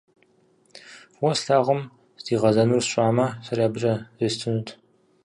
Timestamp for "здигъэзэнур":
2.19-2.81